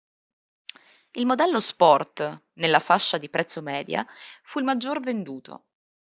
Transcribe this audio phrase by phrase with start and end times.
[1.11, 4.03] Il modello "Sport", nella fascia di prezzo media,
[4.41, 5.65] fu il maggior venduto.